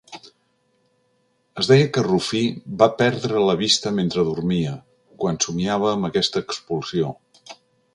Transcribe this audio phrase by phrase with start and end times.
[1.63, 2.41] Es deia que Rufí
[2.81, 4.75] va perdre la vista mentre dormia,
[5.25, 7.19] quan somiava amb aquesta expulsió.